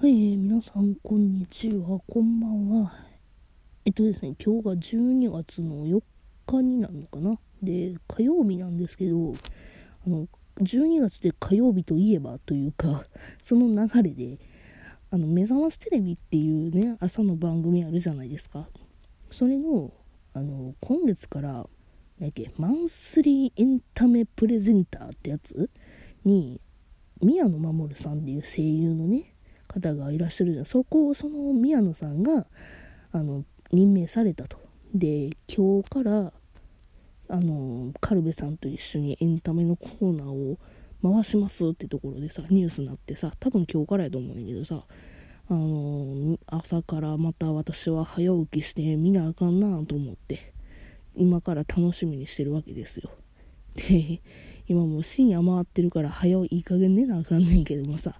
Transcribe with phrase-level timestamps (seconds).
[0.00, 2.92] はい、えー、皆さん、こんにちは、こんばんは。
[3.84, 6.00] えっとですね、今日が12月の4
[6.46, 7.36] 日になるのかな。
[7.64, 9.34] で、火曜日なんですけど、
[10.06, 10.28] あの、
[10.60, 13.06] 12月で火曜日といえばというか、
[13.42, 14.38] その流れで、
[15.10, 18.70] あの、目覚ましテレビっていうね、朝の番組あるじゃないですか。
[19.30, 19.92] それの、
[20.32, 21.68] あの、今月から、
[22.20, 25.68] 何やっけ、マンスリーエンタメプレゼンターってやつ
[26.24, 26.60] に、
[27.20, 29.34] 宮野守さんっていう声優のね、
[29.68, 30.64] 方がいらっしゃるじゃん。
[30.64, 32.46] そこをその宮野さんが
[33.12, 34.58] あの任命されたと。
[34.94, 36.32] で今日から
[37.28, 40.58] あのカルベさんと一緒にエンタメのコーナーを
[41.02, 44.82] 回しますってところでさニュースになってさ多分今日からやと思うんだけどさ
[45.50, 50.52] あの朝からまた私は早起きして見なあかんなと思って
[51.14, 53.10] 今から楽しみにしてるわけですよ。
[53.76, 54.20] で
[54.66, 58.18] 今もう深夜回ってるから早いい加減寝なあかんねんけどもさ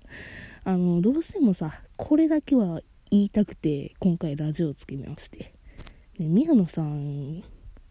[0.69, 5.55] あのどうしてもさこれだけは言いたくて今回ラジオをつけまして、
[6.19, 7.43] ね、宮野さん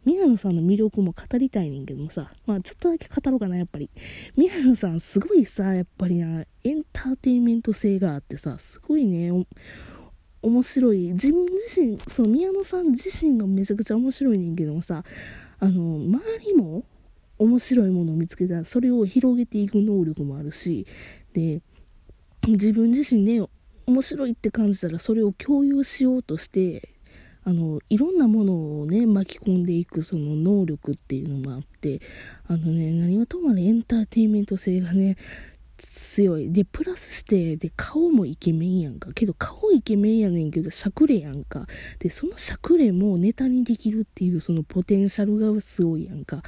[0.05, 3.89] 宮野さんの魅力も語りたいねんけどもさまあちょっとだけ語ろうかなやっぱり。
[4.35, 9.31] 宮野さんすごいさやっぱりなエンターテインメント性があってさすごいね
[10.43, 11.13] 面白い。
[11.13, 15.03] 自分自身その宮野さん自身がめちゃくちゃ面白いねんけどもさ
[15.59, 16.83] あの周りも
[17.39, 20.85] 面白いものを見つけたらそれを広げていく能力もあるし
[21.33, 21.63] で
[22.51, 23.45] 自分自身ね
[23.85, 26.89] 面白いって感じたらそれを共有しようとして
[27.43, 32.01] あのいろんなものをね巻き込んでいくその能力っていうのもあって
[32.47, 35.15] あのね何はともあれエンターテインメント性がね
[35.77, 36.51] 強い。
[36.51, 39.13] でプラスしてで顔もイケメンやんか。
[39.13, 41.67] けど顔イケメンやねんけどしゃくれやんか。
[41.99, 46.43] でそのしゃくれもネタにできるっていうそのポテンシャルがすごいやんか。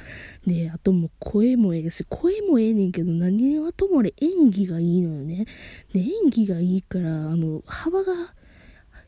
[0.46, 5.46] であともう声もええし声もええねんけど何はともあれ演技がいいのよね。
[5.92, 8.34] で演技がいいからあの幅が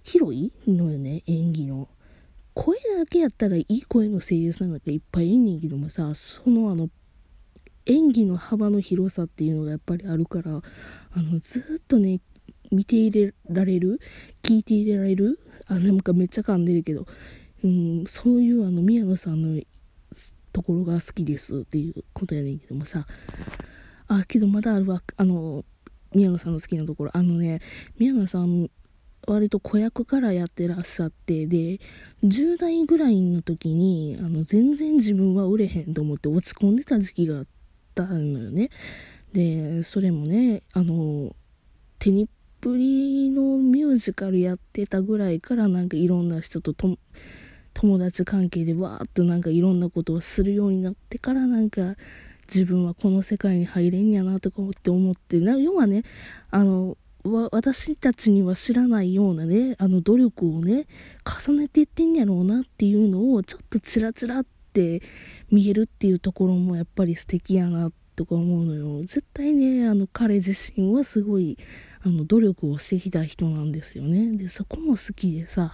[0.03, 1.89] 広いのよね演技の。
[2.55, 6.91] 声だけやったらいい声の声優さんなんかいっぱいいんねんけどもさそのあの
[7.87, 10.61] 演技の幅の広さっていうのがやっぱりあるから
[11.13, 12.21] あのずっとね
[12.71, 14.01] 見て入れられる
[14.43, 17.07] 聞いて入れられるあなんかめっちゃ噛んでるけど、
[17.65, 19.63] うん、そういうあの宮野さんの
[20.53, 23.07] ところが好きですっていうことやねんけどもさ。
[24.09, 25.65] あけどまだあるわあの
[26.15, 27.11] 宮野さんの好きなところ。
[27.15, 27.61] あのね
[27.99, 28.71] 宮野さん
[29.27, 31.81] 割と子役からやってらっしゃってで
[32.25, 37.62] 10代ぐらいの時にあの全然自分は売れへんと思って落ち込んでた時期があって
[37.93, 38.71] ったのよね。
[39.33, 41.35] で、それもね、あの、
[41.99, 42.29] テニ
[42.61, 46.97] プリのミュージカルやってたぐらいからなんかいろんな人とと
[47.75, 51.97] 友達関係でわーっとなんかいろんなことをするようになってからなんか
[52.47, 56.05] 自分はこの世界に入れんやなとかって思ってな要はね
[56.51, 60.87] あの私たちには知らないようなねあの努力をね
[61.25, 65.03] 重ねていってんやろうなっていうのをちょっとチラチラっって
[65.51, 69.01] 見えるっていうところもやっぱり素敵やなとか思うのよ。
[69.03, 71.59] 絶対ねあの彼自身はすごい
[72.03, 74.37] あの努力をしてきた人なんですよね。
[74.37, 75.73] でそこも好きでさ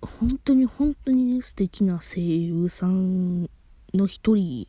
[0.00, 3.48] 本当に本当にね素敵な声優さん
[3.94, 4.68] の一人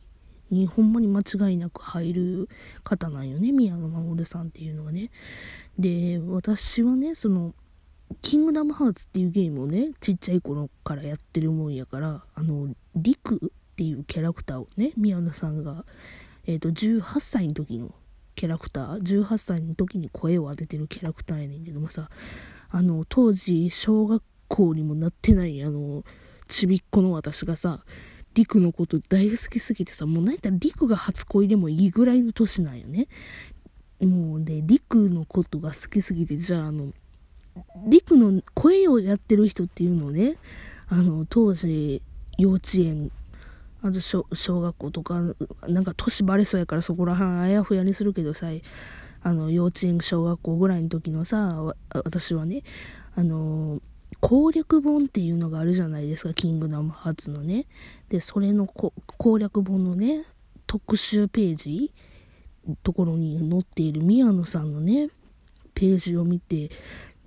[0.50, 2.48] にほんまに間違いなく入る
[2.82, 3.52] 方なんよね。
[3.52, 5.10] 宮野真守さんっていうのはね。
[5.78, 7.54] で私はねその
[8.22, 15.84] キングダムハーツっていうゲームをねちっちゃい頃からやってるもんやからあのリクっていうキャラクターをね宮野さんが、
[16.46, 17.94] えーと、18歳の時の
[18.34, 22.08] キャラクター18歳の時に声を当ててるキャラクターやねんけどもさ
[22.70, 26.04] あの当時小学校にもなってないあの
[26.48, 27.84] ちびっこの私がさ
[28.32, 33.08] リクのこと大好きすぎてさもう何やったらリクが初恋でもいいぐらいの年なんよね。
[34.00, 36.92] もうでリクのことが好きすぎてじゃああの
[37.86, 40.36] リクの声をやってる人っていうのをね
[40.88, 42.02] あの当時
[42.36, 43.10] 幼稚園
[43.86, 44.24] あと小
[44.60, 45.22] 学校とか、
[45.68, 48.48] なんか年バレそうやからそこら辺あやふやにするけどさ、
[49.22, 52.62] あの、幼稚園、小学校ぐらいの時のさ、私はね、
[53.14, 53.80] あの、
[54.20, 57.66] 攻略本っていうのがあるじゃないですか、キングダムハーツのね。
[58.08, 60.24] で、それの攻略本のね、
[60.66, 61.92] 特集ページ、
[62.82, 65.10] ところに載っている宮野さんのね、
[65.74, 66.70] ページを見て、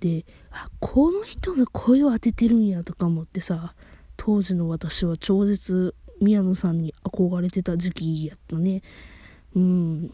[0.00, 3.74] で、あ、この人が声を当ててるんやとか思ってさ、
[4.16, 8.82] 当時の私は超絶宮野さんに憧れてた時期やったね。
[9.54, 10.12] うん。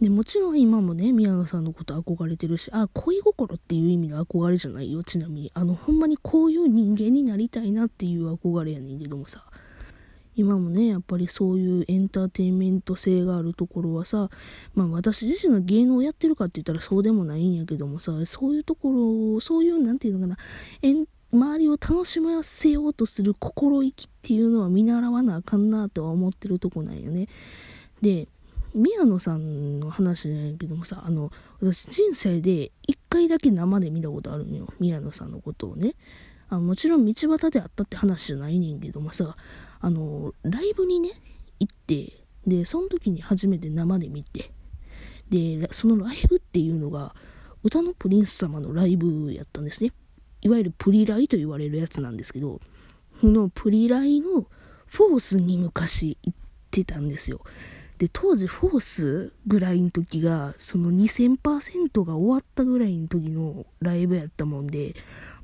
[0.00, 5.50] で、もちろん今もね、宮野さんのこと憧れてるし、あ、恋心っていう意味の憧れじゃないよ、ちなみに。
[5.54, 9.44] あの、ほんまにこういう人間になりたいなっていう憧れやねんけどもさ。
[10.38, 14.30] 今もね、やっぱりそういうエンターテインメント性があるところはさ、
[14.72, 18.92] まあ私自身が芸能をやってるかって言ったらそうでもないんやけどもさ、そういうとこ
[19.34, 20.36] ろ、そういう、なんていうのかな、
[20.82, 27.28] エン周りを楽しませようとする心意気っていうのは見習わなあかんなとは思ってるとこなんよね。
[28.00, 28.28] で、
[28.74, 31.30] 宮野さんの話じゃないけどもさ、あの、
[31.60, 34.68] 私人生で一回だけ生で見たことあるのよ。
[34.78, 35.94] 宮野さんのことをね。
[36.50, 39.36] あもちろん道端であったって話じゃないねんけどもさ、
[39.80, 41.10] あの、ライブにね、
[41.60, 42.12] 行って、
[42.46, 44.50] で、その時に初めて生で見て、
[45.28, 47.14] で、そのライブっていうのが、
[47.62, 49.92] 歌のプリンス様のライブやったんですね。
[50.42, 52.60] いわゆるプリライと言われるやつなんですけど、
[53.20, 54.46] このプリライの
[54.86, 56.38] フォースに昔行っ
[56.70, 57.40] てたんですよ。
[57.98, 64.94] で、当時フォースぐらいの時が、その2000%が終わったぐらいの時のライブやったもんで、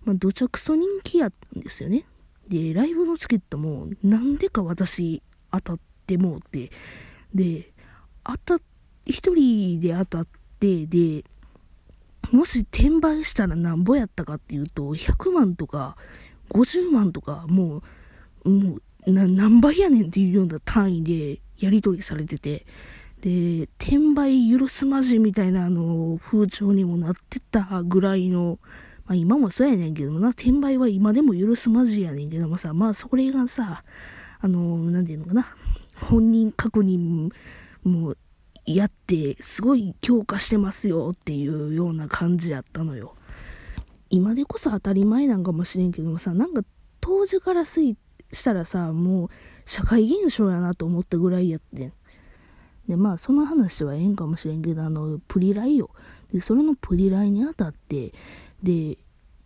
[0.04, 2.04] まあ、どちゃくそ人気やったんですよね。
[2.48, 5.20] で、ライブのチケットも、なんでか私
[5.50, 6.70] 当たってもうて、
[7.34, 7.72] で、
[8.22, 8.64] 当た、
[9.04, 10.26] 一人で当たっ
[10.60, 11.24] て、で、
[12.32, 15.96] もし転売したらなんぼやったかっていうと、100万とか
[16.50, 17.82] 50万とか、も
[18.44, 22.66] う、もう、な、何倍やねんっていうような単位でやり取りされてて、
[23.20, 28.58] で、転売許すまじみたいなあの風潮にもなってたぐらいの、
[29.06, 33.82] まあ今もそうやねんけどな、転売は今でも許すまじやねんけどもさ、まあそれがさ、
[34.40, 35.46] あの、なんていうのかな、
[35.96, 37.30] 本人確認
[37.84, 38.14] も
[38.66, 43.14] やって、すごい強化してますよっていうような感じやったのよ。
[44.10, 46.62] 今でこそ当たり前なんかもしれんけどもさ、なんか
[47.00, 47.96] 当時からすい
[48.32, 49.28] したらさ、もう
[49.66, 51.92] 社会現象やなと思ったぐらいやってん。
[52.88, 55.90] で、まあその話はええんかもしれんけど、あの、プリライよ。
[56.32, 58.12] で、それのプリライに当たって、
[58.62, 58.98] で、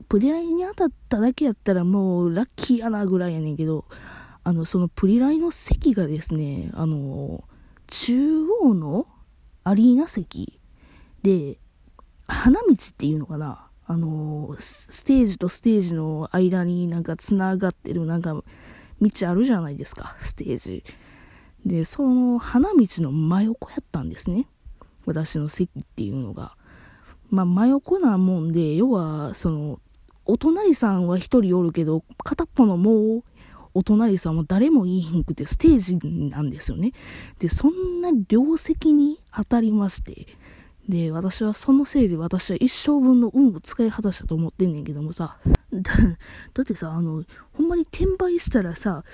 [0.09, 3.85] プリライに当たっただけやったらもうラッキーやなぐらいやねんけど、
[4.45, 7.45] あの、そのプリライの席がですね、あの、
[7.89, 9.07] 中央の
[9.65, 10.61] アリーナ席
[11.23, 11.59] で、
[12.27, 13.69] 花道っていうのかな？
[13.87, 18.35] あの、ステージとステージの間になんか繋がってるなんか
[19.01, 20.85] 道あるじゃないですか、ステージ。
[21.65, 24.47] で、その花道の真横やったんですね。
[25.07, 26.55] 私の席っていうのが。
[27.31, 29.81] まあ、真横なもんで、要は、その、
[30.27, 33.25] お隣さんは一人おるけど、片っぽのもう
[33.75, 35.99] お隣さんも誰もいいひんくてステージ
[36.31, 36.93] なんですよね。
[37.39, 40.27] で、そんな両席に当たりまして、
[40.89, 45.39] で、私はそのせいで私は一生分の運を使い果たしたと思ってんねんけどもさ、
[45.73, 45.93] だ
[46.55, 49.05] だってさ、あの、ほんまに転売したらさ、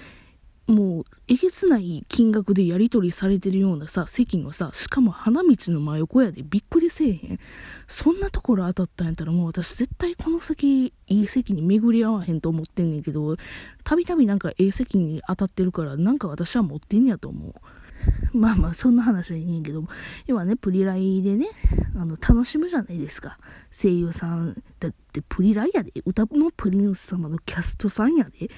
[0.67, 7.39] もう、えげつない金額でやり取りされてるようなさ、席のさ、しかも花道の真横やでびっくりせえへん。
[7.87, 13.37] そんなところ当たったんやったらもう私絶対この先、いい席に巡り合わへんと思ってんねんけど、
[13.85, 17.55] たびたびなんかええ席に当たってるから、なんか私は持ってんやと思う。
[18.33, 19.89] まあまあ、そんな話はいいんけども、
[20.27, 21.47] 要はね、プリライでね、
[21.97, 23.39] あの、楽しむじゃないですか。
[23.71, 28.51] 声優さん、だってプリライやで、歌のプリンス様のキャストさんやで、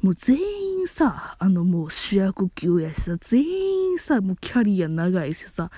[0.00, 3.42] もう全員さ、あのもう主役級やしさ、全
[3.92, 5.70] 員さ、もうキャリア長いしさ、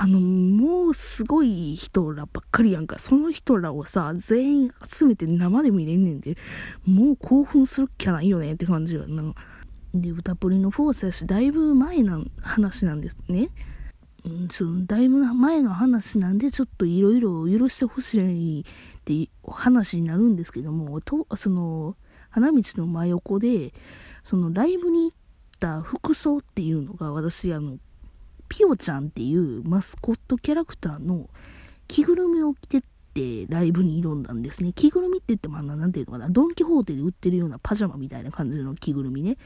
[0.00, 3.00] あの、もうすごい人らばっかりやんか。
[3.00, 6.36] その人らをさ、全員集めて生で見れんねんで、
[6.86, 9.34] もう興奮するっきゃないよねって感じよな。
[9.94, 13.48] で、歌プリのフォースやし、だいぶ前の話なんですね。
[14.24, 18.64] うん、そのだいぶ前の話なんで、ちょっといろいろ許してほしいっ
[19.04, 21.96] て話になるんですけども、とその、
[22.30, 23.72] 花道の真横で、
[24.22, 25.18] そのライブに行っ
[25.58, 27.78] た服装っていうのが、私、あの、
[28.48, 31.28] ピオちゃんっていうマスコットキャラクターの
[31.86, 32.82] 着ぐるみを着て
[33.18, 34.72] ってライブに挑んだんですね。
[34.72, 39.36] 着ぐるみって言ってもあの、なんていうのかな、ドンキホーテで売ってるようなパジャマみたいな感じの着ぐるみね。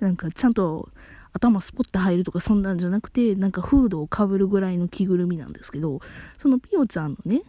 [0.00, 0.90] なんかちゃんと
[1.32, 6.00] 頭スポッて入るとかそんなんじゃなくて、なんかフードをかぶるぐらいの着ぐるみなんですけど、
[6.38, 7.42] そのピオちゃんのね、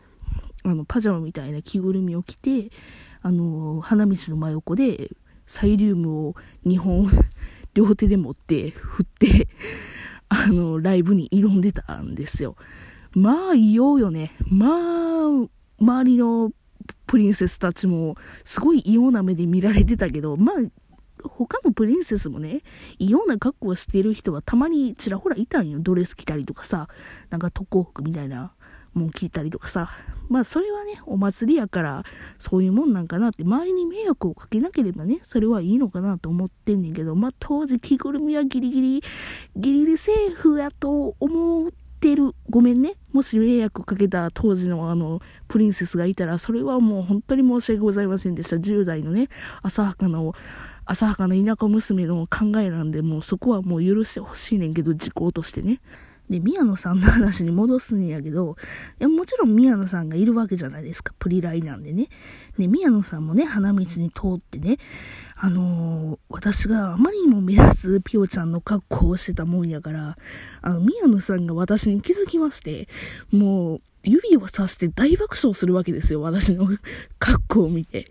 [0.64, 2.72] あの、パジャマみたいな着ぐるみを着て、
[3.22, 5.12] あの、花道の真横で、
[5.46, 6.36] サイリウムを
[6.66, 7.10] 2本
[7.74, 9.48] 両手で持って振って
[10.30, 12.56] あの、ライブに挑んでたんですよ。
[13.14, 14.32] まあ、いようよね。
[14.46, 15.50] まあ、
[15.80, 16.52] 周りの
[17.08, 20.56] プリンセスたちも、すごい異様な目で見られてたけど、まあ、
[21.24, 22.62] 他のプリンセスもね、
[22.98, 25.80] 異様な格好をしてる人はたまにちらほらいたんよ。
[25.80, 26.88] ドレス着たりとかさ、
[27.30, 28.54] なんか特攻服みたいな
[28.94, 29.90] もん着たりとかさ。
[30.30, 32.04] まあそれはね、お祭りやから
[32.38, 39.04] そういうもんなんかなって、周りに迷惑をかけなければね、それはいいのかなと思ってんねんけど、まあ当時着ぐるみはギリギリ、
[39.56, 41.68] ギリギリセーフやと思
[42.00, 42.34] ってる。
[42.50, 42.94] ごめんね。
[43.12, 48.56] もし迷惑かけた当時のあの、プリンセスがいたら、それはもう本当に申し訳ございませんでした。
[48.56, 49.28] 10代のね、
[49.62, 50.20] 浅はかな
[50.86, 55.82] 浅はかな田舎娘の考えなんで、もうそこはもう許してほしいねんけど、時効としてね。
[56.30, 58.56] で、宮野さんの話に戻すんやけど、
[59.00, 61.14] いや、もちろん宮野さんがいるわけじゃないですか。
[61.18, 62.08] プリライなんでね。
[62.58, 64.78] で、宮野さんもね、花道に通ってね、
[65.36, 70.18] あのー、私があまりにも目立つピオちゃんの格好をしてたもんやから、
[70.62, 72.88] あの、宮野さんが私に気づきまして、
[73.32, 76.22] もう、指をさして大爆笑するわけですよ。
[76.22, 76.68] 私の
[77.20, 78.08] 格好を見て。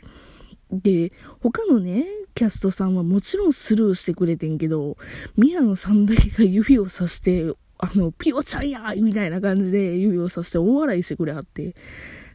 [0.70, 4.96] で、他のね、キャストさんはもちろんスルーしてくれてんけど、
[5.36, 11.74] 宮野さんだけが指をさしてあの、ピオちゃんやみたいな感じで指をさして大笑いしてくれはって。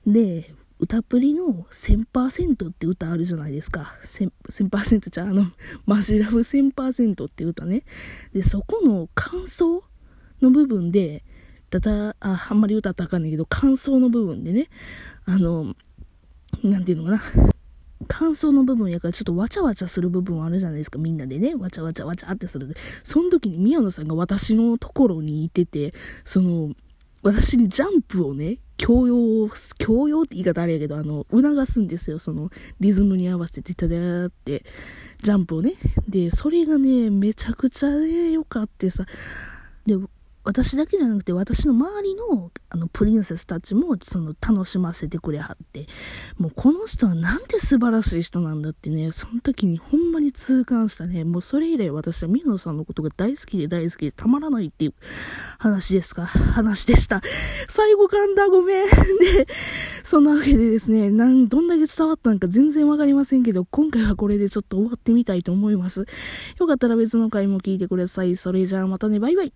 [0.08, 3.96] で、歌プリの1000%って歌あるじゃないですか。
[4.04, 5.46] 1000%じゃあの、
[5.86, 7.84] マジラブ1000%って歌ね。
[8.34, 9.84] で、そこの感想
[10.42, 11.24] の部分で、
[11.70, 14.70] ただ、あ、あんまり歌ったらあかんねんけど、感想の部分でね、
[15.26, 15.76] あの、
[16.64, 17.22] なんていうのかな。
[18.04, 21.56] 感想の部分やからちょっとわちゃわちゃする部分あるじゃないですか、みんなでね。
[21.56, 22.76] わちゃわちゃわちゃってするで。
[23.04, 25.94] その時に宮野さんが私のところにいてて、
[26.24, 26.74] その、
[27.22, 32.20] 私にジャンプをね、強要、強要って言い方あれやけど、あの、促すんですよ。
[32.20, 34.66] その、リズムに合わせて、ただーって、
[35.22, 35.74] ジャンプをね。
[36.08, 39.06] で、それがね、めちゃくちゃね、良かってさ。
[39.86, 39.96] で、
[40.44, 45.88] 私だけじゃなくて私の周りのあのプリンセスたちもその楽しませてくれはって、
[46.38, 51.24] もうこの人はなんて素晴らしい人なんだってね、その時にほんまに痛感したね。
[51.24, 54.94] もうそれ以来私は宮野さんのことが大好きで大好きでたまらないっていう
[55.60, 57.22] 話ですか、話でした。
[57.68, 58.88] 最後噛んだ、ごめん。
[58.88, 59.48] で、
[60.04, 66.06] そんなわけでですね、なん、どんだけ伝わったんか全然わかりませんけど、今回はこれでちょっと終わってみたいと思います。
[66.60, 68.36] よかったら別の回も聞いてください。
[68.36, 69.54] それじゃあまたね、バイバイ。